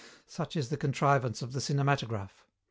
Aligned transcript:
Such 0.25 0.55
is 0.55 0.69
the 0.69 0.77
contrivance 0.77 1.43
of 1.43 1.53
the 1.53 1.59
cinematograph. 1.61 2.43